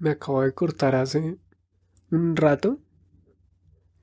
[0.00, 1.38] me acabo de cortar hace
[2.10, 2.80] un rato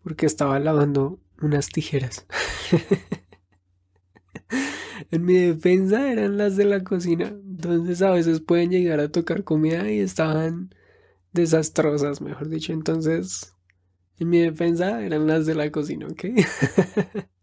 [0.03, 2.25] porque estaba lavando unas tijeras.
[5.11, 9.43] en mi defensa eran las de la cocina, entonces a veces pueden llegar a tocar
[9.43, 10.73] comida y estaban
[11.33, 12.71] desastrosas, mejor dicho.
[12.73, 13.53] Entonces,
[14.19, 16.25] en mi defensa eran las de la cocina, ¿ok?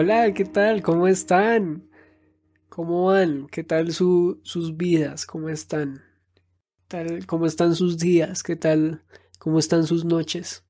[0.00, 0.80] Hola, ¿qué tal?
[0.80, 1.90] ¿Cómo están?
[2.68, 3.48] ¿Cómo van?
[3.48, 5.26] ¿Qué tal sus vidas?
[5.26, 6.04] ¿Cómo están?
[6.86, 8.44] Tal, ¿Cómo están sus días?
[8.44, 9.02] ¿Qué tal?
[9.40, 10.64] ¿Cómo están sus noches?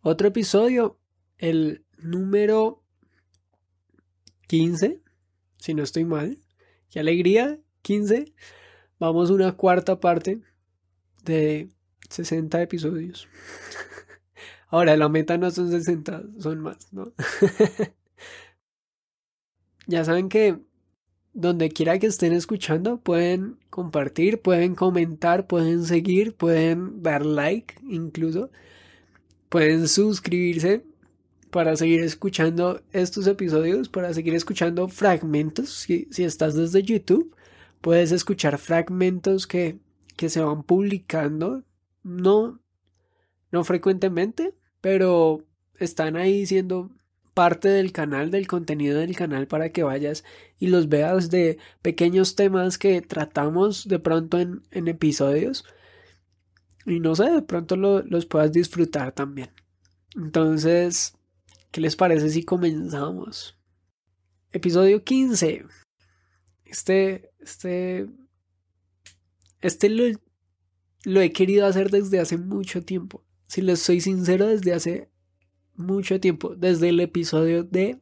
[0.00, 0.98] Otro episodio,
[1.36, 2.82] el número
[4.48, 5.02] 15,
[5.58, 6.38] si no estoy mal.
[6.88, 8.32] Qué alegría, 15.
[8.98, 10.40] Vamos a una cuarta parte
[11.24, 11.68] de
[12.08, 13.28] 60 episodios.
[14.72, 17.12] Ahora, la meta no son 60, son más, ¿no?
[19.86, 20.58] ya saben que
[21.34, 28.50] donde quiera que estén escuchando, pueden compartir, pueden comentar, pueden seguir, pueden dar like incluso,
[29.50, 30.86] pueden suscribirse
[31.50, 35.68] para seguir escuchando estos episodios, para seguir escuchando fragmentos.
[35.68, 37.36] Si, si estás desde YouTube,
[37.82, 39.78] puedes escuchar fragmentos que,
[40.16, 41.62] que se van publicando,
[42.02, 42.58] no,
[43.50, 45.46] no frecuentemente, pero
[45.78, 46.90] están ahí siendo
[47.32, 50.22] parte del canal, del contenido del canal para que vayas
[50.58, 55.64] y los veas de pequeños temas que tratamos de pronto en, episodios
[56.84, 59.50] y no sé, de pronto los puedas disfrutar también.
[60.16, 61.14] Entonces,
[61.70, 63.56] ¿qué les parece si comenzamos?
[64.50, 65.64] Episodio 15.
[66.64, 68.08] Este, este,
[69.60, 70.04] este lo,
[71.04, 75.10] lo he querido hacer desde hace mucho tiempo si les soy sincero, desde hace
[75.74, 78.00] mucho tiempo, desde el episodio de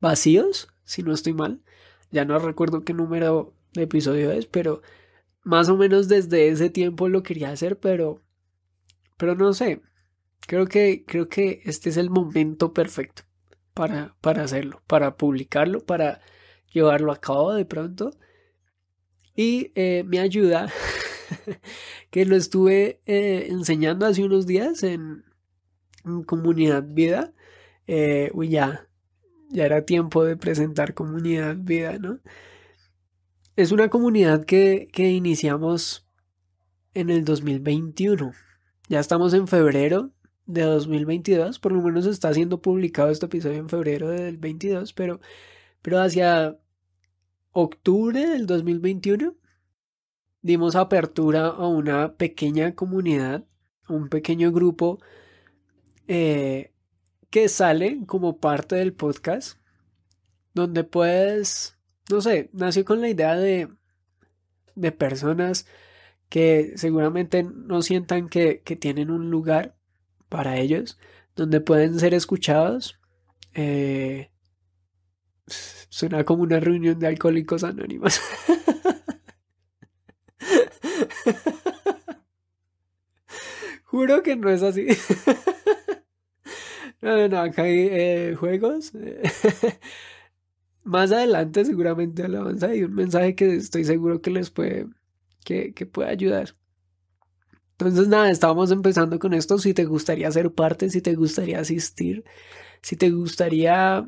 [0.00, 1.62] Vacíos, si no estoy mal,
[2.10, 4.82] ya no recuerdo qué número de episodio es, pero
[5.44, 8.24] más o menos desde ese tiempo lo quería hacer, pero
[9.16, 9.82] pero no sé.
[10.48, 13.22] Creo que creo que este es el momento perfecto
[13.72, 16.20] para para hacerlo, para publicarlo, para
[16.72, 18.18] llevarlo a cabo de pronto.
[19.36, 20.72] Y eh, me ayuda
[22.10, 25.24] que lo estuve eh, enseñando hace unos días en,
[26.24, 27.32] Comunidad Vida.
[27.88, 28.88] Eh, uy, ya,
[29.50, 32.20] ya era tiempo de presentar Comunidad Vida, ¿no?
[33.56, 36.06] Es una comunidad que, que iniciamos
[36.94, 38.32] en el 2021.
[38.88, 40.12] Ya estamos en febrero
[40.46, 45.20] de 2022, por lo menos está siendo publicado este episodio en febrero del 22, pero,
[45.82, 46.56] pero hacia
[47.58, 49.34] octubre del 2021
[50.42, 53.46] dimos apertura a una pequeña comunidad,
[53.88, 55.00] un pequeño grupo
[56.06, 56.74] eh,
[57.30, 59.58] que sale como parte del podcast,
[60.52, 61.78] donde puedes,
[62.10, 63.68] no sé, nació con la idea de,
[64.74, 65.66] de personas
[66.28, 69.78] que seguramente no sientan que, tienen un lugar
[70.28, 70.98] para ellos,
[71.34, 73.00] donde pueden ser escuchados.
[73.54, 74.30] Eh,
[75.46, 78.20] suena como una reunión de alcohólicos anónimos.
[83.84, 84.86] Juro que no es así.
[87.00, 88.92] no, no, no, acá hay eh, juegos.
[90.84, 94.86] Más adelante seguramente alabanza y un mensaje que estoy seguro que les puede,
[95.44, 96.54] que, que puede ayudar.
[97.78, 99.58] Entonces nada, estábamos empezando con esto.
[99.58, 102.24] Si te gustaría ser parte, si te gustaría asistir,
[102.82, 104.06] si te gustaría,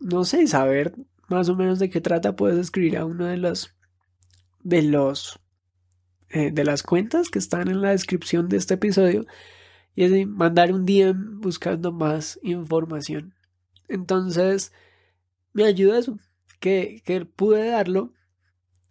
[0.00, 0.94] no sé, saber
[1.28, 3.74] más o menos de qué trata, puedes escribir a uno de los
[4.62, 5.38] de los
[6.30, 9.24] eh, de las cuentas que están en la descripción de este episodio
[9.94, 13.34] y es mandar un DM buscando más información.
[13.88, 14.72] Entonces,
[15.52, 16.18] me ayuda eso,
[16.60, 18.12] que, que pude darlo.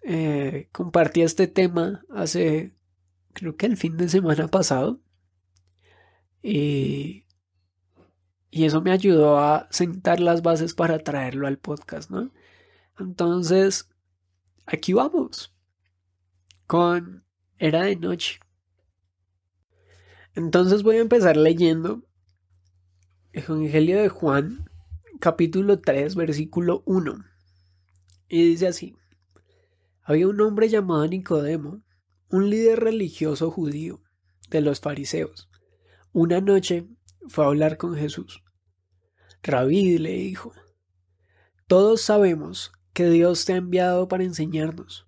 [0.03, 2.73] Eh, compartí este tema hace,
[3.33, 4.99] creo que el fin de semana pasado.
[6.41, 7.26] Y,
[8.57, 12.31] y eso me ayudó a sentar las bases para traerlo al podcast, ¿no?
[12.97, 13.87] Entonces,
[14.65, 15.53] aquí vamos
[16.65, 17.23] con
[17.59, 18.39] era de noche.
[20.33, 22.03] Entonces voy a empezar leyendo
[23.31, 24.67] Evangelio de Juan,
[25.19, 27.25] capítulo 3, versículo 1.
[28.29, 28.95] Y dice así,
[30.01, 31.83] había un hombre llamado Nicodemo,
[32.29, 34.01] un líder religioso judío
[34.49, 35.47] de los fariseos.
[36.11, 36.87] Una noche
[37.27, 38.41] fue a hablar con Jesús.
[39.43, 40.53] Rabí le dijo,
[41.67, 45.07] todos sabemos que Dios te ha enviado para enseñarnos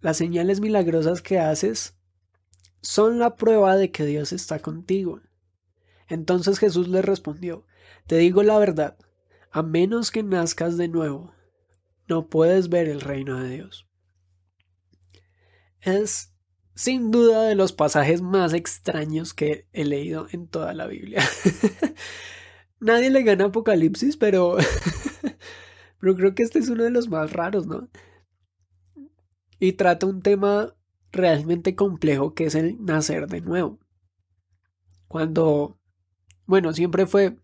[0.00, 1.96] las señales milagrosas que haces
[2.80, 5.20] son la prueba de que Dios está contigo.
[6.08, 7.66] Entonces Jesús le respondió,
[8.06, 8.96] Te digo la verdad,
[9.50, 11.32] a menos que nazcas de nuevo,
[12.06, 13.88] no puedes ver el reino de Dios.
[15.80, 16.32] Es
[16.76, 21.20] sin duda de los pasajes más extraños que he leído en toda la Biblia.
[22.80, 24.56] Nadie le gana Apocalipsis, pero
[26.00, 27.88] pero creo que este es uno de los más raros, ¿no?
[29.58, 30.74] Y trata un tema
[31.12, 33.78] realmente complejo que es el nacer de nuevo.
[35.08, 35.78] Cuando,
[36.46, 37.36] bueno, siempre fue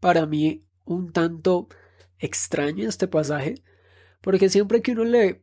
[0.00, 1.68] para mí un tanto
[2.18, 3.56] extraño este pasaje,
[4.20, 5.42] porque siempre que uno le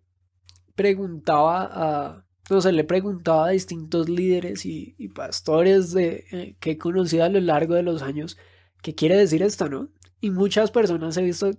[0.75, 6.77] preguntaba a, no sé, le preguntaba a distintos líderes y, pastores de, eh, que he
[6.77, 8.37] conocido a lo largo de los años,
[8.85, 9.89] ¿qué quiere decir esto, no?
[10.21, 11.49] Y muchas personas he visto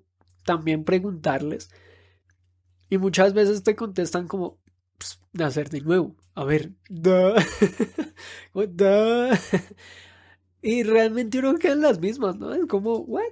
[0.44, 1.70] también preguntarles.
[2.88, 4.60] Y muchas veces te contestan como,
[5.32, 6.14] nacer de nuevo.
[6.36, 6.70] A ver,
[10.62, 12.54] y realmente uno queda en las mismas, ¿no?
[12.54, 13.24] Es como, ¿what?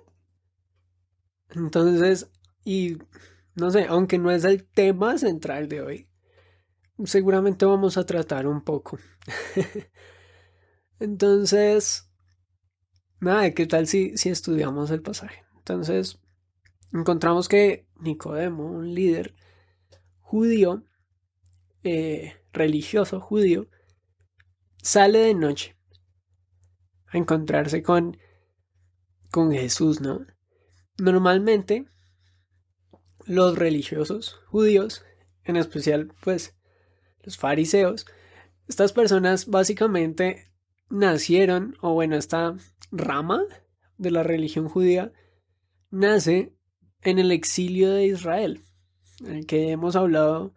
[1.50, 2.28] Entonces,
[2.64, 2.98] y
[3.54, 6.08] no sé, aunque no es el tema central de hoy,
[7.04, 8.98] seguramente vamos a tratar un poco.
[10.98, 12.10] Entonces,
[13.24, 15.44] nada, ¿qué tal si, si estudiamos el pasaje?
[15.56, 16.20] Entonces,
[16.92, 19.34] encontramos que Nicodemo, un líder
[20.20, 20.84] judío,
[21.82, 23.66] eh, religioso judío,
[24.82, 25.76] sale de noche
[27.06, 28.18] a encontrarse con,
[29.30, 30.26] con Jesús, ¿no?
[30.98, 31.86] Normalmente
[33.26, 35.04] los religiosos judíos,
[35.44, 36.54] en especial pues
[37.22, 38.06] los fariseos,
[38.68, 40.53] estas personas básicamente
[40.88, 42.56] nacieron, o bueno, esta
[42.90, 43.42] rama
[43.96, 45.12] de la religión judía
[45.90, 46.54] nace
[47.02, 48.64] en el exilio de Israel,
[49.20, 50.54] en el que hemos hablado.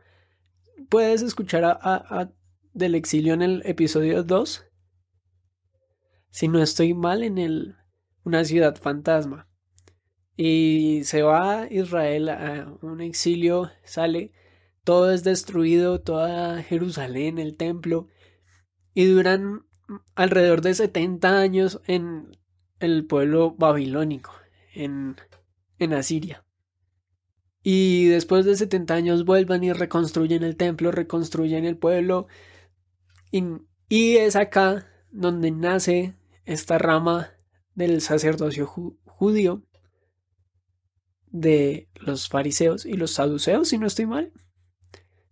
[0.90, 2.32] Puedes escuchar a,
[2.74, 4.66] del exilio en el episodio 2.
[6.30, 7.76] Si no estoy mal, en el,
[8.24, 9.50] una ciudad fantasma.
[10.36, 14.32] Y se va a Israel a un exilio, sale,
[14.84, 18.08] todo es destruido, toda Jerusalén, el templo,
[18.94, 19.67] y duran
[20.16, 22.38] alrededor de 70 años en
[22.80, 24.34] el pueblo babilónico,
[24.74, 25.16] en
[25.80, 26.44] en Asiria.
[27.64, 32.28] Y después de 70 años vuelvan y reconstruyen el templo, reconstruyen el pueblo.
[33.32, 37.32] Y, es acá donde nace esta rama
[37.76, 39.64] del sacerdocio judío
[41.30, 44.32] de los fariseos y los saduceos, si no estoy mal.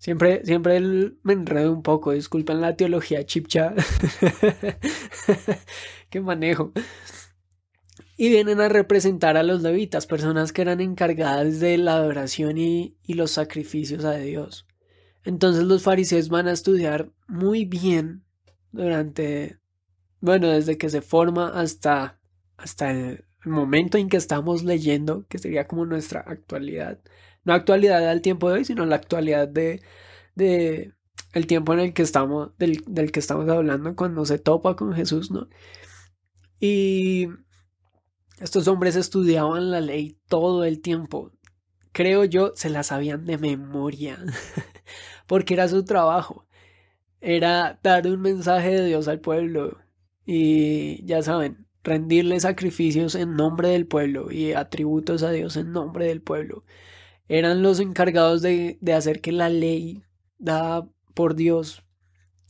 [0.05, 0.79] Siempre, siempre
[1.23, 3.73] me enredo un poco, disculpen la teología chipcha
[6.11, 6.73] que manejo
[8.15, 12.95] y vienen a representar a los levitas, personas que eran encargadas de la adoración y,
[13.07, 14.67] los sacrificios a Dios.
[15.23, 18.25] Entonces los fariseos van a estudiar muy bien
[18.71, 19.57] durante,
[20.21, 22.19] bueno, desde que se forma hasta,
[22.57, 26.99] hasta el momento en que estamos leyendo, que sería como nuestra actualidad.
[27.45, 29.81] No actualidad al tiempo de hoy, sino la actualidad de,
[30.35, 30.93] de
[31.33, 34.93] el tiempo en el que estamos, del, del que estamos hablando cuando se topa con
[34.93, 35.47] Jesús, ¿no?
[36.59, 37.27] Y
[38.39, 41.31] estos hombres estudiaban la ley todo el tiempo.
[41.91, 44.19] Creo yo, se la sabían de memoria,
[45.27, 46.47] porque era su trabajo.
[47.21, 49.77] Era dar un mensaje de Dios al pueblo
[50.25, 56.05] y, ya saben, rendirle sacrificios en nombre del pueblo y atributos a Dios en nombre
[56.07, 56.65] del pueblo.
[57.27, 60.03] Eran los encargados de, de hacer que la ley
[60.37, 61.83] dada por Dios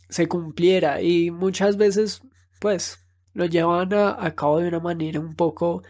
[0.10, 2.22] se cumpliera y muchas veces,
[2.60, 3.06] pues,
[3.36, 5.84] lo llevan a, cabo de una manera un poco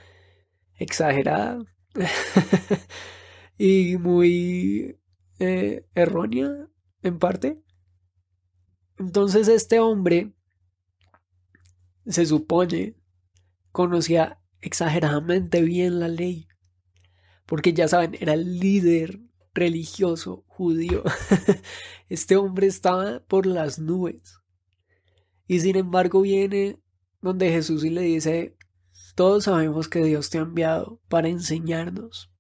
[0.78, 1.64] exagerada
[3.58, 5.00] y muy
[5.40, 6.68] eh, errónea
[7.04, 7.62] en parte.
[8.98, 10.34] Entonces este hombre
[12.08, 12.96] se supone
[13.72, 16.48] conocía exageradamente bien la ley,
[17.46, 19.20] porque ya saben, era el líder
[19.54, 21.04] religioso judío.
[22.10, 24.40] Este hombre estaba por las nubes.
[25.48, 26.80] Y sin embargo viene
[27.22, 28.56] donde Jesús le dice,
[29.16, 32.32] todos sabemos que Dios te ha enviado para enseñarnos.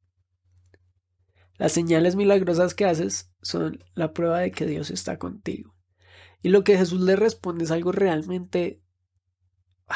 [1.57, 5.75] Las señales milagrosas que haces son la prueba de que Dios está contigo.
[6.41, 8.81] Y lo que Jesús le responde es algo realmente...
[9.87, 9.95] Ah,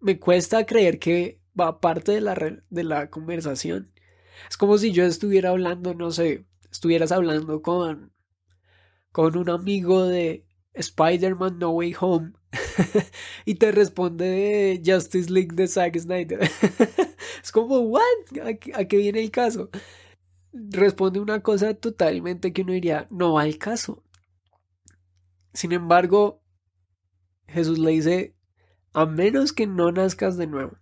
[0.00, 3.93] me cuesta creer que va parte de la, de la conversación.
[4.48, 8.12] Es como si yo estuviera hablando, no sé, estuvieras hablando con,
[9.12, 12.32] con un amigo de Spider-Man No Way Home
[13.44, 16.40] y te responde Justice League de Zack Snyder.
[17.42, 18.02] es como, ¿what?
[18.74, 19.70] ¿A, qué viene el caso?
[20.52, 24.02] Responde una cosa totalmente que uno diría, no va al caso.
[25.52, 26.42] Sin embargo,
[27.46, 28.34] Jesús le dice,
[28.92, 30.76] a menos que no nazcas de nuevo,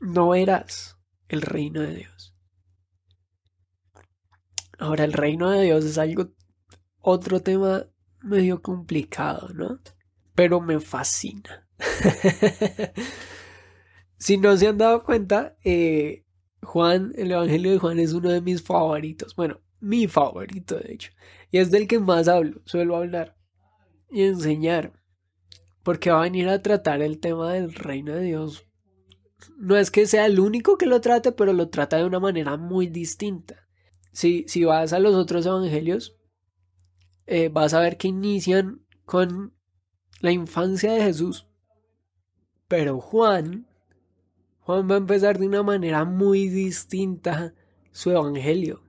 [0.00, 0.96] no verás
[1.28, 2.19] el reino de Dios.
[4.80, 6.32] Ahora, el reino de Dios es algo,
[7.00, 7.86] otro tema
[8.22, 9.78] medio complicado, ¿no?
[10.34, 11.68] Pero me fascina.
[14.16, 16.24] si no se han dado cuenta, eh,
[16.62, 19.36] Juan, el Evangelio de Juan es uno de mis favoritos.
[19.36, 21.10] Bueno, mi favorito, de hecho.
[21.50, 23.36] Y es del que más hablo, suelo hablar
[24.10, 24.94] y enseñar.
[25.82, 28.66] Porque va a venir a tratar el tema del reino de Dios.
[29.58, 32.56] No es que sea el único que lo trate, pero lo trata de una manera
[32.56, 33.69] muy distinta.
[34.12, 36.16] Si, si vas a los otros evangelios,
[37.26, 39.54] eh, vas a ver que inician con
[40.20, 41.46] la infancia de Jesús.
[42.66, 43.66] Pero Juan,
[44.60, 47.54] Juan va a empezar de una manera muy distinta
[47.92, 48.82] su evangelio.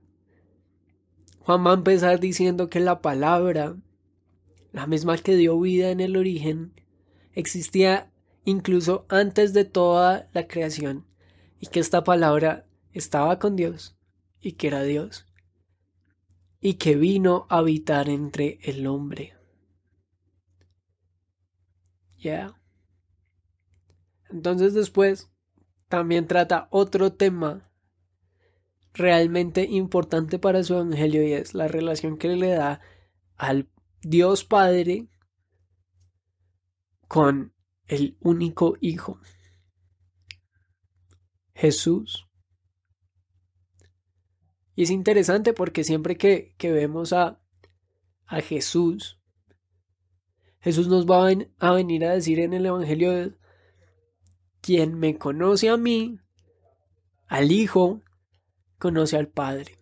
[1.40, 3.76] Juan va a empezar diciendo que la palabra,
[4.72, 6.72] la misma que dio vida en el origen,
[7.34, 8.12] existía
[8.44, 11.06] incluso antes de toda la creación
[11.60, 13.96] y que esta palabra estaba con Dios
[14.42, 15.26] y que era Dios
[16.60, 19.34] y que vino a habitar entre el hombre.
[22.18, 22.54] Ya.
[24.30, 25.28] Entonces después
[25.88, 27.68] también trata otro tema
[28.94, 32.80] realmente importante para su evangelio y es la relación que le da
[33.36, 33.68] al
[34.00, 35.08] Dios Padre
[37.08, 37.52] con
[37.88, 39.20] el único Hijo,
[41.54, 42.28] Jesús.
[44.74, 47.40] Y es interesante porque siempre que, vemos a,
[48.26, 49.20] a, Jesús,
[50.60, 53.36] Jesús nos va a, venir a decir en el Evangelio,
[54.60, 56.18] quien me conoce a mí,
[57.26, 58.02] al Hijo,
[58.78, 59.78] conoce al Padre.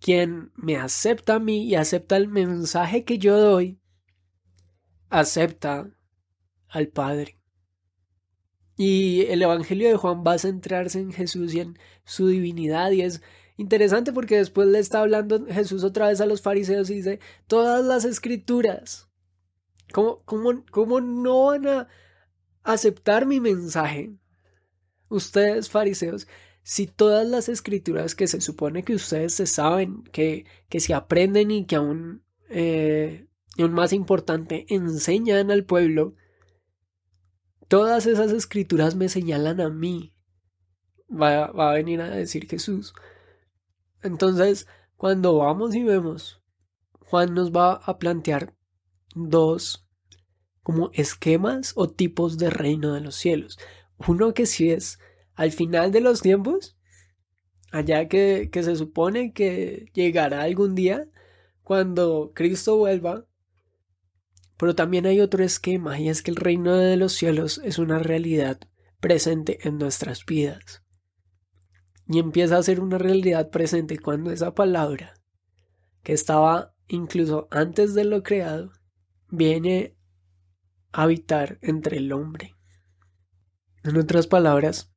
[0.00, 3.80] Quien me acepta a mí y acepta el mensaje que yo doy,
[5.10, 5.88] acepta
[6.68, 7.41] al Padre.
[8.76, 13.02] Y el Evangelio de Juan va a centrarse en Jesús y en su divinidad y
[13.02, 13.22] es
[13.56, 17.84] interesante porque después le está hablando Jesús otra vez a los fariseos y dice, todas
[17.84, 19.08] las escrituras,
[19.92, 21.88] ¿cómo, cómo, cómo no van a
[22.62, 24.14] aceptar mi mensaje?
[25.08, 26.26] Ustedes fariseos,
[26.62, 31.50] si todas las escrituras que se supone que ustedes se saben, que, que se aprenden
[31.50, 33.26] y que aún, eh,
[33.58, 36.14] aún más importante, enseñan al pueblo,
[37.72, 40.12] Todas esas escrituras me señalan a mí.
[41.10, 42.92] Va, a venir a decir Jesús.
[44.02, 44.66] Entonces,
[44.98, 46.42] cuando vamos y vemos,
[47.06, 48.54] Juan nos va a plantear
[49.14, 49.88] dos
[50.62, 53.58] como esquemas o tipos de reino de los cielos.
[54.06, 54.98] Uno que sí es
[55.34, 56.76] al final de los tiempos,
[57.70, 61.08] allá que, que se supone que llegará algún día,
[61.62, 63.24] cuando Cristo vuelva
[64.62, 67.98] pero también hay otro esquema y es que el reino de los cielos es una
[67.98, 68.60] realidad
[69.00, 70.84] presente en nuestras vidas.
[72.06, 75.14] Y empieza a ser una realidad presente cuando esa palabra,
[76.04, 78.70] que estaba incluso antes de lo creado,
[79.26, 79.96] viene
[80.92, 82.54] a habitar entre el hombre.
[83.82, 84.92] En otras palabras,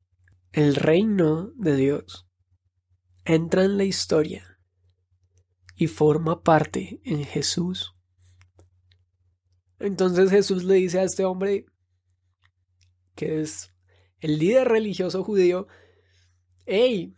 [0.51, 2.29] el reino de Dios
[3.23, 4.59] entra en la historia
[5.75, 7.94] y forma parte en Jesús.
[9.85, 11.67] Entonces Jesús le dice a este hombre,
[13.13, 13.71] que es
[14.19, 15.67] el líder religioso judío,
[16.65, 17.15] hey,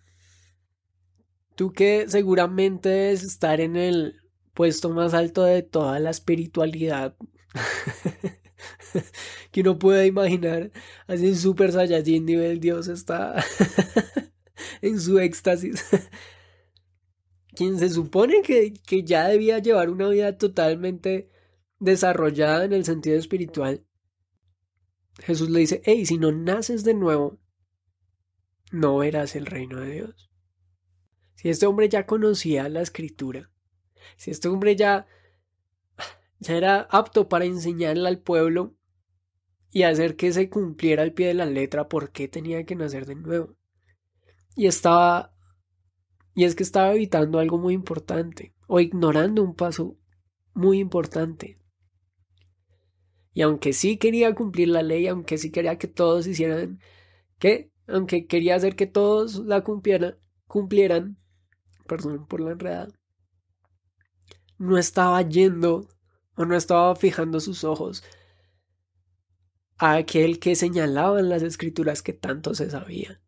[1.55, 4.21] tú que seguramente debes estar en el
[4.53, 7.15] puesto más alto de toda la espiritualidad
[9.51, 10.71] que uno puede imaginar,
[11.07, 13.41] así en Super Saiyajin nivel Dios está
[14.81, 15.85] en su éxtasis.
[17.55, 21.29] Quien se supone que, que ya debía llevar una vida totalmente
[21.79, 23.85] desarrollada en el sentido espiritual,
[25.19, 27.39] Jesús le dice, hey, si no naces de nuevo,
[28.71, 30.31] no verás el reino de Dios.
[31.35, 33.51] Si este hombre ya conocía la escritura,
[34.15, 35.07] si este hombre ya,
[36.39, 38.75] ya era apto para enseñarle al pueblo
[39.69, 43.05] y hacer que se cumpliera al pie de la letra, ¿por qué tenía que nacer
[43.05, 43.55] de nuevo?
[44.55, 45.35] Y estaba,
[46.33, 49.97] y es que estaba evitando algo muy importante, o ignorando un paso
[50.53, 51.59] muy importante.
[53.37, 56.79] Y aunque sí quería cumplir la ley, aunque sí quería que todos hicieran,
[57.37, 60.17] que, aunque quería hacer que todos la cumplieran,
[60.47, 61.19] cumplieran,
[61.85, 62.99] perdón por la enredada,
[64.57, 65.87] no estaba yendo
[66.35, 68.03] o no estaba fijando sus ojos
[69.77, 73.21] a aquel que señalaba en las escrituras que tanto se sabía,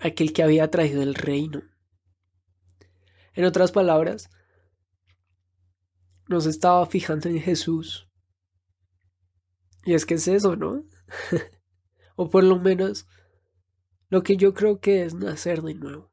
[0.00, 1.62] aquel que había traído el reino.
[3.34, 4.30] En otras palabras,
[6.30, 8.08] no se estaba fijando en Jesús.
[9.84, 10.84] Y es que es eso, ¿no?
[12.16, 13.08] o por lo menos
[14.10, 16.12] lo que yo creo que es nacer de nuevo.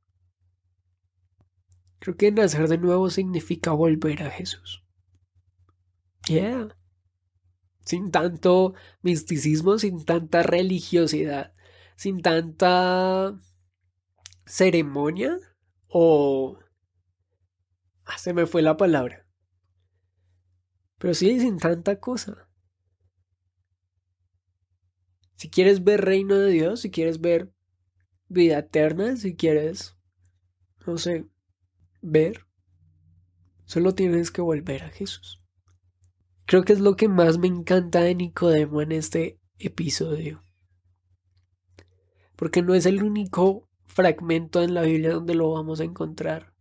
[2.00, 4.84] Creo que nacer de nuevo significa volver a Jesús.
[6.28, 6.76] Yeah.
[7.86, 11.54] Sin tanto misticismo, sin tanta religiosidad,
[11.96, 13.40] sin tanta
[14.48, 15.38] ceremonia
[15.88, 16.58] o...
[18.04, 19.27] Ah, se me fue la palabra.
[20.98, 22.48] Pero sí, sin tanta cosa.
[25.36, 27.54] Si quieres ver reino de Dios, si quieres ver
[28.28, 29.96] vida eterna, si quieres,
[30.86, 31.28] no sé,
[32.02, 32.48] ver,
[33.66, 35.44] solo tienes que volver a Jesús.
[36.46, 40.42] Creo que es lo que más me encanta de Nicodemo en este episodio.
[42.36, 46.54] Porque no es el único fragmento en la Biblia donde lo vamos a encontrar,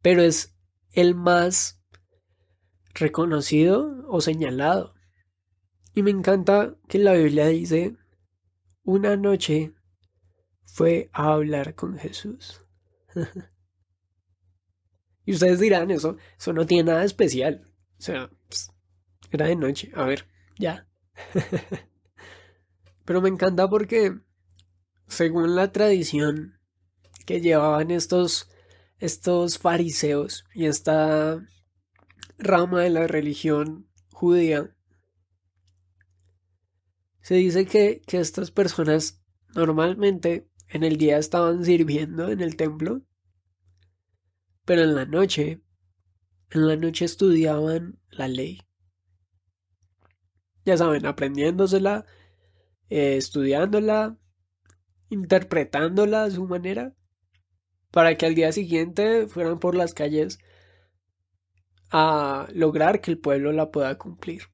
[0.00, 0.54] pero es
[0.90, 1.81] el más
[2.94, 4.94] reconocido o señalado.
[5.94, 7.96] Y me encanta que la Biblia dice,
[8.84, 9.74] una noche
[10.64, 12.64] fue a hablar con Jesús.
[15.26, 17.68] y ustedes dirán, eso, eso no tiene nada especial.
[17.98, 18.30] O sea,
[19.30, 19.90] era de noche.
[19.94, 20.26] A ver,
[20.58, 20.86] ya.
[23.04, 24.18] Pero me encanta porque,
[25.08, 26.58] según la tradición
[27.26, 28.48] que llevaban estos,
[28.98, 31.44] estos fariseos y esta
[32.42, 34.74] rama de la religión judía,
[37.20, 39.22] se dice que, que estas personas
[39.54, 43.02] normalmente en el día estaban sirviendo en el templo,
[44.64, 45.62] pero en la noche,
[46.50, 48.60] en la noche estudiaban la ley.
[50.64, 52.06] Ya saben, aprendiéndosela,
[52.88, 54.18] eh, estudiándola,
[55.10, 56.94] interpretándola a su manera,
[57.90, 60.38] para que al día siguiente fueran por las calles
[61.92, 64.44] a lograr que el pueblo la pueda cumplir.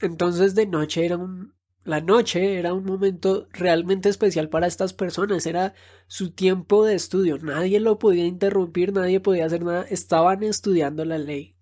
[0.00, 1.56] Entonces de noche era un
[1.86, 5.72] la noche era un momento realmente especial para estas personas, era
[6.08, 11.18] su tiempo de estudio, nadie lo podía interrumpir, nadie podía hacer nada, estaban estudiando la
[11.18, 11.56] ley.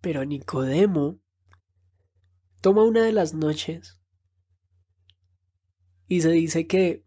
[0.00, 1.20] Pero Nicodemo
[2.60, 4.00] toma una de las noches
[6.06, 7.04] y se dice que,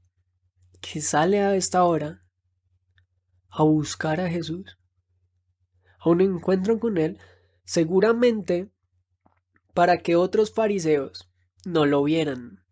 [0.81, 2.25] que sale a esta hora
[3.49, 4.77] a buscar a Jesús,
[5.99, 7.19] a un encuentro con él,
[7.63, 8.71] seguramente
[9.73, 11.29] para que otros fariseos
[11.65, 12.63] no lo vieran.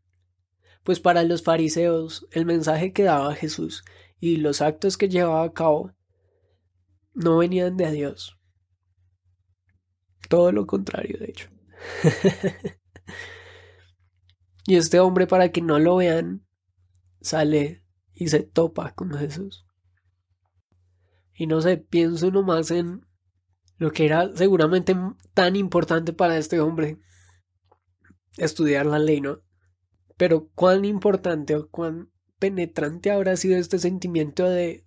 [0.84, 3.84] Pues para los fariseos el mensaje que daba Jesús
[4.20, 5.94] y los actos que llevaba a cabo
[7.14, 8.38] no venían de Dios.
[10.30, 11.50] Todo lo contrario, de hecho.
[14.66, 16.46] y este hombre, para que no lo vean,
[17.22, 19.66] sale y se topa con Jesús.
[21.34, 23.07] Y no sé, pienso nomás en
[23.78, 24.96] lo que era seguramente
[25.34, 26.98] tan importante para este hombre,
[28.38, 29.42] estudiar la ley, ¿no?
[30.18, 34.86] Pero cuán importante o cuán penetrante habrá sido este sentimiento de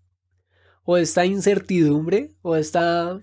[0.84, 3.20] o esta incertidumbre o esta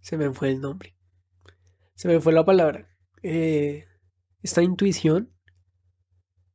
[0.00, 0.96] se me fue el nombre
[1.94, 2.88] se me fue la palabra
[3.22, 3.86] eh,
[4.42, 5.32] esta intuición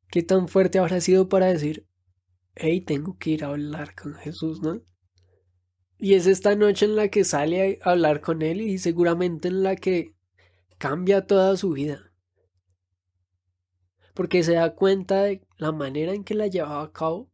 [0.09, 1.87] qué tan fuerte habrá sido para decir
[2.55, 4.81] hey tengo que ir a hablar con Jesús no
[6.03, 9.63] y es esta noche en la que sale a hablar con él y seguramente en
[9.63, 10.13] la que
[10.77, 12.11] cambia toda su vida.
[14.13, 17.31] Porque se da cuenta de la manera en que la llevaba a cabo.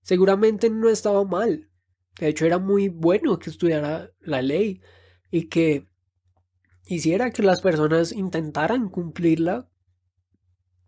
[0.00, 1.68] Seguramente no estaba mal.
[2.18, 4.80] De hecho, era muy bueno que estudiara la ley
[5.30, 5.86] y que
[6.86, 9.68] hiciera que las personas intentaran cumplirla.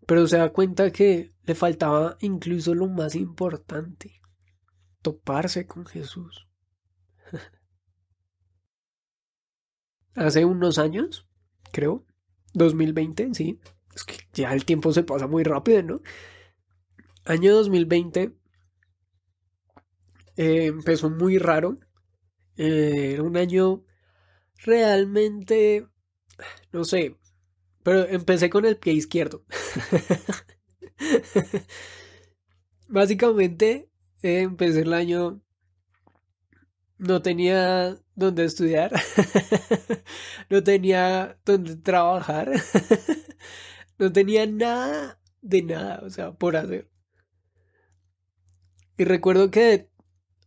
[0.07, 4.21] Pero se da cuenta que le faltaba incluso lo más importante,
[5.03, 6.47] toparse con Jesús.
[10.15, 11.27] Hace unos años,
[11.71, 12.05] creo,
[12.53, 13.59] 2020, sí,
[13.95, 16.01] es que ya el tiempo se pasa muy rápido, ¿no?
[17.25, 18.33] Año 2020
[20.37, 21.79] eh, empezó muy raro,
[22.57, 23.83] eh, era un año
[24.63, 25.87] realmente,
[26.71, 27.17] no sé,
[27.83, 29.45] pero empecé con el pie izquierdo.
[32.87, 33.89] Básicamente,
[34.21, 35.41] eh, empecé el año
[37.01, 38.91] no tenía donde estudiar,
[40.51, 42.51] no tenía donde trabajar,
[43.97, 46.91] no tenía nada de nada, o sea, por hacer.
[48.99, 49.89] Y recuerdo que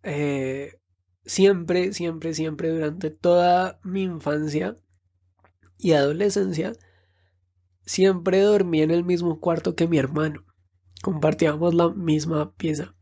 [0.05, 0.79] eh,
[1.25, 4.79] siempre, siempre, siempre durante toda mi infancia
[5.77, 6.73] y adolescencia,
[7.85, 10.45] siempre dormí en el mismo cuarto que mi hermano.
[11.03, 12.95] Compartíamos la misma pieza.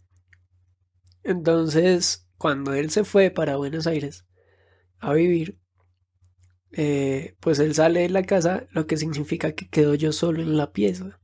[1.22, 4.26] Entonces, cuando él se fue para Buenos Aires,
[4.98, 5.60] a vivir,
[6.72, 10.56] eh, pues él sale de la casa, lo que significa que quedo yo solo en
[10.56, 11.20] la pieza.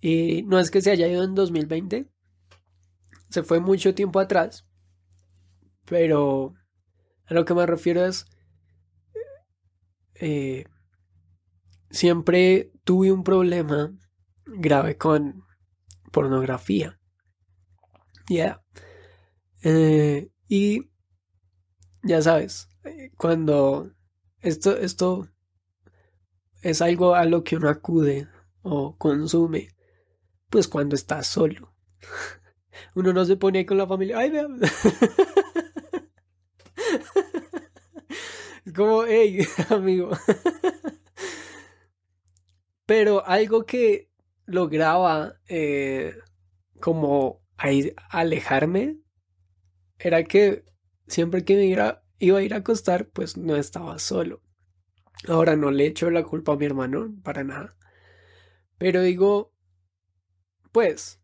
[0.00, 2.10] Y no es que se haya ido en 2020,
[3.28, 4.66] se fue mucho tiempo atrás,
[5.84, 6.54] pero
[7.26, 8.24] a lo que me refiero es,
[10.14, 10.64] eh,
[11.90, 13.92] siempre tuve un problema
[14.46, 15.44] grave con
[16.12, 16.98] pornografía.
[18.26, 18.62] Ya.
[19.62, 20.90] Eh, y
[22.02, 22.68] ya sabes,
[23.16, 23.92] cuando
[24.40, 25.28] esto, esto
[26.62, 28.28] es algo a lo que uno acude
[28.62, 29.68] o consume,
[30.50, 31.74] pues cuando está solo.
[32.94, 34.18] Uno no se pone ahí con la familia.
[34.18, 34.32] Ay,
[38.64, 40.10] Es como, hey, amigo.
[42.86, 44.10] Pero algo que
[44.46, 46.14] lograba eh,
[46.80, 47.42] como
[48.08, 48.98] alejarme
[49.98, 50.64] era que
[51.06, 54.42] siempre que me iba, iba a ir a acostar, pues no estaba solo.
[55.28, 57.76] Ahora no le echo la culpa a mi hermano, para nada.
[58.78, 59.52] Pero digo,
[60.72, 61.20] pues,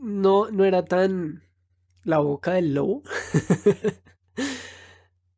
[0.00, 1.42] no, no era tan
[2.04, 3.02] la boca del lobo.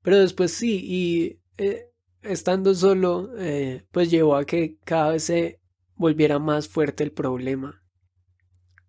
[0.03, 1.91] Pero después sí, y eh,
[2.23, 5.61] estando solo, eh, pues llevó a que cada vez se
[5.97, 7.83] volviera más fuerte el problema.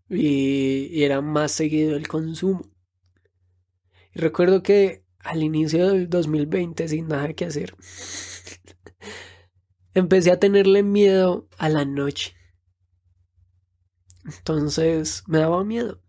[0.10, 2.62] y era más seguido el consumo.
[4.18, 7.76] Recuerdo que al inicio del 2020, sin nada que hacer,
[9.94, 12.34] empecé a tenerle miedo a la noche.
[14.26, 16.02] Entonces me daba miedo.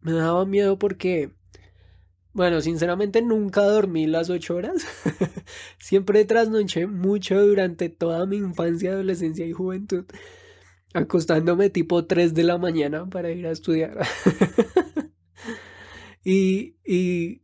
[0.00, 1.30] Me daba miedo porque,
[2.32, 4.84] bueno, sinceramente nunca dormí las ocho horas.
[5.78, 10.06] Siempre trasnoché mucho durante toda mi infancia, adolescencia y juventud.
[10.92, 13.96] Acostándome tipo 3 de la mañana para ir a estudiar.
[16.24, 17.42] y, y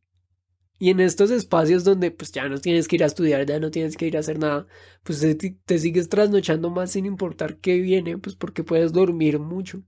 [0.79, 3.71] y en estos espacios donde pues ya no tienes que ir a estudiar, ya no
[3.71, 4.67] tienes que ir a hacer nada,
[5.03, 5.25] pues
[5.65, 9.83] te, sigues trasnochando más sin importar qué viene, pues porque puedes dormir mucho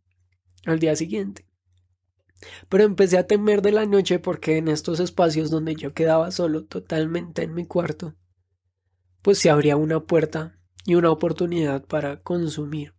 [0.65, 1.47] al día siguiente.
[2.69, 6.65] Pero empecé a temer de la noche porque en estos espacios donde yo quedaba solo
[6.65, 8.15] totalmente en mi cuarto,
[9.23, 12.95] pues se abría una puerta y una oportunidad para consumir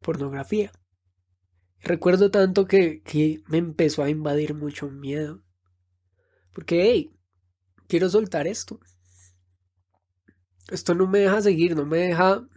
[0.00, 0.72] pornografía.
[1.82, 5.42] Recuerdo tanto que, que me empezó a invadir mucho miedo.
[6.52, 7.16] Porque, hey,
[7.88, 8.78] quiero soltar esto.
[10.70, 12.48] Esto no me deja seguir, no me deja,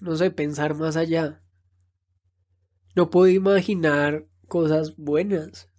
[0.00, 1.42] no sé, pensar más allá.
[2.96, 5.70] No puedo imaginar cosas buenas.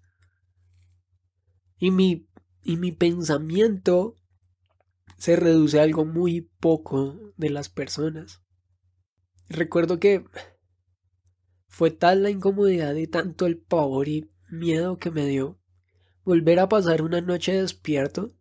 [1.77, 2.27] Y mi,
[2.63, 4.15] y mi pensamiento
[5.17, 8.41] se reduce a algo muy poco de las personas.
[9.49, 10.25] Recuerdo que
[11.75, 15.59] fue tal la incomodidad y tanto el pavor y miedo que me dio
[16.23, 18.33] volver a pasar una noche despierto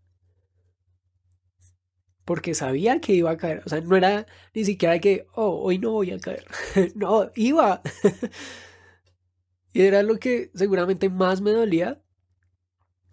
[2.24, 3.64] porque sabía que iba a caer.
[3.66, 6.46] O sea, no era ni siquiera que, oh, hoy no voy a caer.
[6.94, 7.82] no, iba.
[9.72, 12.00] y era lo que seguramente más me dolía.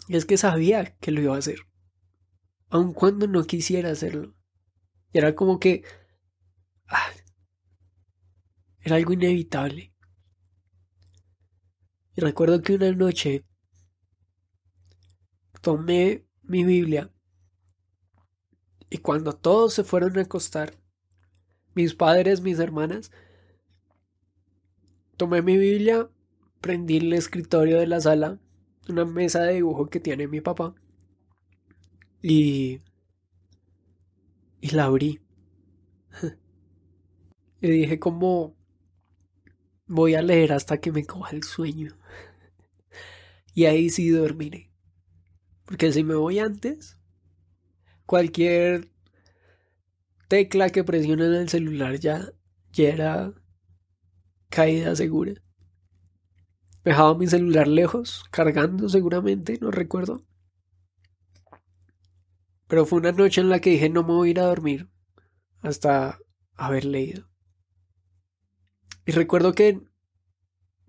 [0.07, 1.61] Y es que sabía que lo iba a hacer.
[2.69, 4.35] Aun cuando no quisiera hacerlo.
[5.13, 5.83] Y era como que...
[6.87, 7.09] Ah,
[8.81, 9.90] era algo inevitable.
[12.15, 13.45] Y recuerdo que una noche
[15.61, 17.11] tomé mi Biblia
[18.89, 20.73] y cuando todos se fueron a acostar,
[21.73, 23.11] mis padres, mis hermanas,
[25.15, 26.09] tomé mi Biblia,
[26.59, 28.39] prendí el escritorio de la sala,
[28.89, 30.75] una mesa de dibujo que tiene mi papá,
[32.21, 32.81] y,
[34.61, 35.19] y la abrí.
[37.61, 38.55] y dije como
[39.91, 41.97] voy a leer hasta que me coja el sueño.
[43.53, 44.71] y ahí sí dormiré.
[45.65, 46.97] Porque si me voy antes,
[48.05, 48.89] cualquier
[50.29, 52.31] tecla que presione en el celular ya,
[52.71, 53.33] ya era
[54.49, 55.33] caída segura.
[56.85, 60.25] Dejaba mi celular lejos, cargando seguramente, no recuerdo.
[62.67, 64.89] Pero fue una noche en la que dije no me voy a ir a dormir
[65.61, 66.17] hasta
[66.55, 67.30] haber leído.
[69.11, 69.81] Y recuerdo que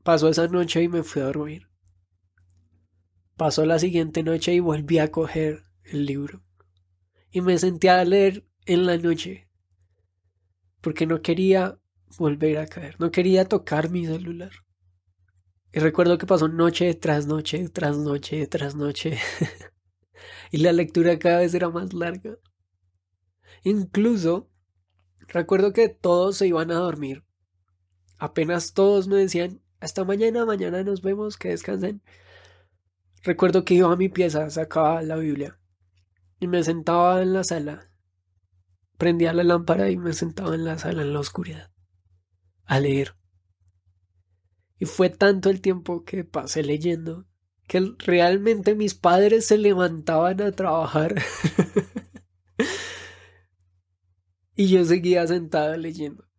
[0.04, 1.68] pasó esa noche y me fui a dormir.
[3.36, 6.44] Pasó la siguiente noche y volví a coger el libro.
[7.32, 9.48] Y me senté a leer en la noche.
[10.80, 11.80] Porque no quería
[12.16, 12.94] volver a caer.
[13.00, 14.52] No quería tocar mi celular.
[15.72, 19.18] Y recuerdo que pasó noche tras noche, tras noche, tras noche.
[20.52, 22.38] y la lectura cada vez era más larga.
[23.64, 24.48] Incluso
[25.26, 27.24] recuerdo que todos se iban a dormir.
[28.22, 32.02] Apenas todos me decían, hasta mañana, mañana nos vemos, que descansen.
[33.24, 35.58] recuerdo que iba a mi pieza, sacaba la Biblia
[36.38, 37.90] y me sentaba en la sala.
[38.96, 41.72] Prendía la lámpara y me sentaba en la sala en la oscuridad
[42.64, 43.16] a leer.
[44.78, 47.26] Y fue tanto el tiempo que pasé leyendo
[47.66, 51.16] que realmente mis padres se levantaban a trabajar
[54.54, 56.31] y yo seguía sentado leyendo.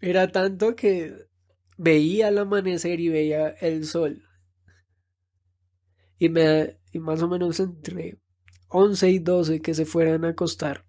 [0.00, 1.28] Era tanto que
[1.76, 4.24] veía el amanecer y veía el sol.
[6.18, 8.18] Y, me, y más o menos entre
[8.68, 10.84] 11 y 12 que se fueran a acostar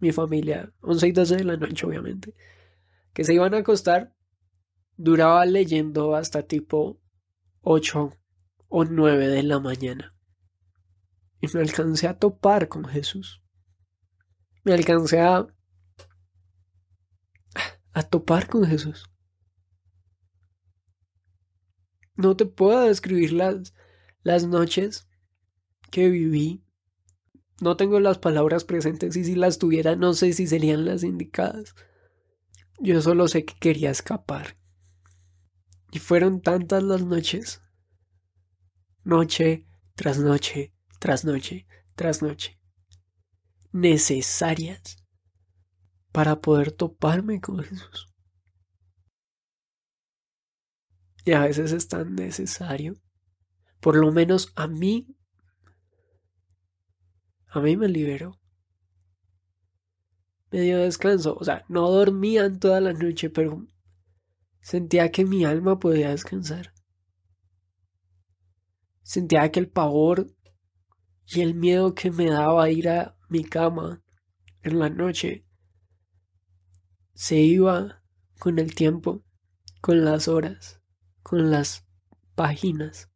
[0.00, 2.34] mi familia, 11 y 12 de la noche obviamente,
[3.12, 4.12] que se iban a acostar,
[4.96, 7.00] duraba leyendo hasta tipo
[7.60, 8.10] 8
[8.68, 10.14] o 9 de la mañana.
[11.40, 13.42] Y me alcancé a topar con Jesús.
[14.64, 15.46] Me alcancé a,
[17.92, 19.04] a topar con Jesús.
[22.14, 23.74] No te puedo describir las,
[24.22, 25.08] las noches
[25.90, 26.64] que viví.
[27.60, 31.74] No tengo las palabras presentes y si las tuviera no sé si serían las indicadas.
[32.78, 34.56] Yo solo sé que quería escapar.
[35.90, 37.62] Y fueron tantas las noches.
[39.04, 42.58] Noche tras noche, tras noche, tras noche.
[43.72, 45.01] Necesarias
[46.12, 48.08] para poder toparme con Jesús.
[51.24, 52.94] Y a veces es tan necesario.
[53.80, 55.06] Por lo menos a mí.
[57.48, 58.38] A mí me liberó.
[60.50, 61.36] Me dio descanso.
[61.38, 63.66] O sea, no dormían toda la noche, pero
[64.62, 66.72] Sentía que mi alma podía descansar.
[69.02, 70.32] Sentía que el pavor
[71.26, 74.02] y el miedo que me daba ir a mi cama
[74.62, 75.44] en la noche
[77.14, 78.02] se iba
[78.38, 79.24] con el tiempo,
[79.80, 80.80] con las horas,
[81.22, 81.86] con las
[82.34, 83.10] páginas.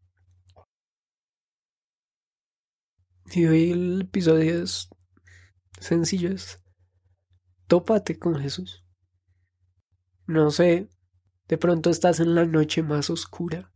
[3.32, 4.88] Y hoy el episodio es
[5.80, 6.62] sencillo, es
[7.66, 8.84] tópate con Jesús.
[10.26, 10.88] No sé
[11.48, 13.72] de pronto estás en la noche más oscura.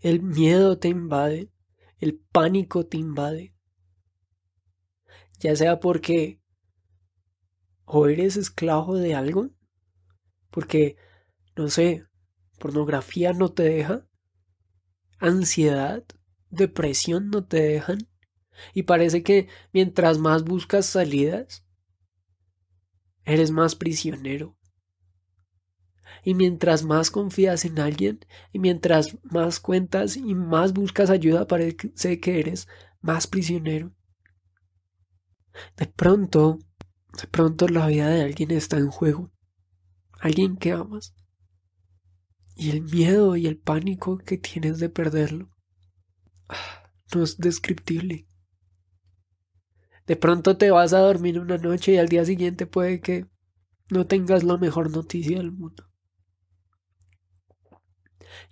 [0.00, 1.52] El miedo te invade,
[1.98, 3.54] el pánico te invade.
[5.40, 6.39] Ya sea porque
[7.92, 9.50] o eres esclavo de algo,
[10.52, 10.96] porque,
[11.56, 12.06] no sé,
[12.60, 14.06] pornografía no te deja,
[15.18, 16.04] ansiedad,
[16.50, 18.08] depresión no te dejan,
[18.74, 21.66] y parece que mientras más buscas salidas,
[23.24, 24.56] eres más prisionero.
[26.22, 28.20] Y mientras más confías en alguien
[28.52, 32.68] y mientras más cuentas y más buscas ayuda, parece que eres
[33.00, 33.92] más prisionero.
[35.76, 36.58] De pronto,
[37.18, 39.30] de pronto la vida de alguien está en juego.
[40.20, 41.14] Alguien que amas.
[42.54, 45.50] Y el miedo y el pánico que tienes de perderlo
[46.48, 48.26] ah, no es descriptible.
[50.06, 53.28] De pronto te vas a dormir una noche y al día siguiente puede que
[53.90, 55.88] no tengas la mejor noticia del mundo.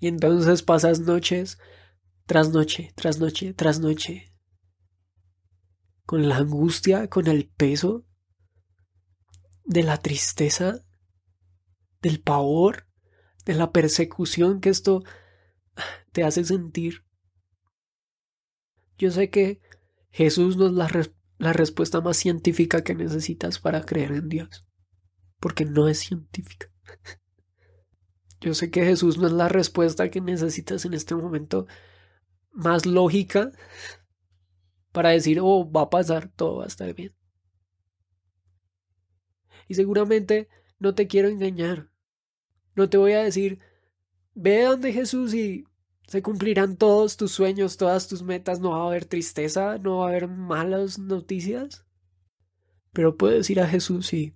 [0.01, 1.59] Y entonces pasas noches
[2.27, 4.33] tras noche, tras noche, tras noche,
[6.07, 8.08] con la angustia, con el peso
[9.69, 10.83] de la tristeza,
[12.01, 12.89] del pavor,
[13.45, 15.05] de la persecución que esto
[16.13, 17.05] te hace sentir.
[18.97, 19.61] Yo sé que
[20.11, 20.91] Jesús no es la,
[21.37, 24.67] la respuesta más científica que necesitas para creer en Dios,
[25.39, 26.73] porque no es científica.
[28.41, 31.67] Yo sé que Jesús no es la respuesta que necesitas en este momento
[32.53, 33.51] más lógica
[34.93, 37.18] para decir, oh, va a pasar, todo va a estar bien.
[39.69, 41.91] Y seguramente no te quiero engañar.
[42.75, 43.61] No te voy a decir,
[44.35, 45.65] ve donde Jesús y
[46.09, 50.07] se cumplirán todos tus sueños, todas tus metas, no va a haber tristeza, no va
[50.07, 51.85] a haber malas noticias.
[52.93, 54.35] Pero puedes ir a Jesús y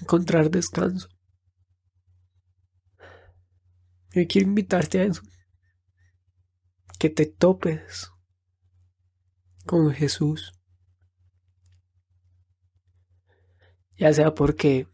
[0.00, 1.08] encontrar descanso.
[4.14, 5.22] Yo quiero invitarte a eso.
[6.98, 8.10] Que te topes
[9.66, 10.55] con Jesús.
[13.96, 14.88] Ya sea porque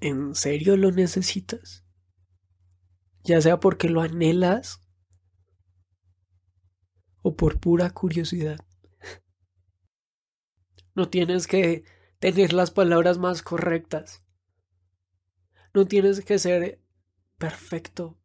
[0.00, 1.84] en serio lo necesitas.
[3.22, 4.82] Ya sea porque lo anhelas.
[7.22, 8.58] O por pura curiosidad.
[10.94, 11.84] No tienes que
[12.18, 14.22] tener las palabras más correctas.
[15.74, 16.80] No tienes que ser
[17.36, 18.16] perfecto,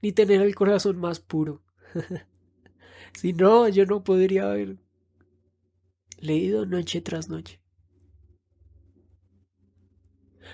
[0.00, 1.62] ni tener el corazón más puro.
[3.14, 4.78] si no, yo no podría haber
[6.18, 7.60] leído noche tras noche.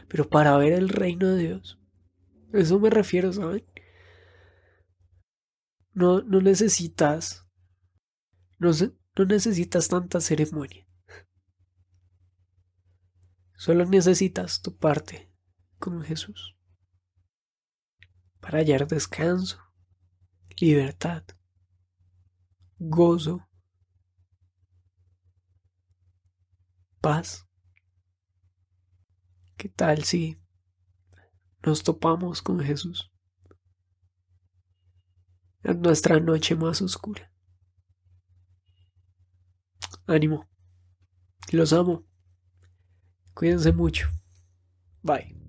[0.08, 1.78] Pero para ver el reino de Dios,
[2.52, 3.64] eso me refiero, ¿saben?
[5.94, 7.46] no, no necesitas,
[8.58, 8.70] no,
[9.16, 10.86] no necesitas tanta ceremonia.
[13.56, 15.32] Solo necesitas tu parte
[15.78, 16.56] con Jesús
[18.40, 19.58] para hallar descanso,
[20.58, 21.24] libertad,
[22.78, 23.48] gozo,
[27.00, 27.43] paz.
[29.64, 30.38] ¿Qué tal si
[31.64, 33.10] nos topamos con Jesús
[35.62, 37.32] en nuestra noche más oscura?
[40.06, 40.46] Ánimo.
[41.50, 42.04] Los amo.
[43.32, 44.06] Cuídense mucho.
[45.00, 45.43] Bye.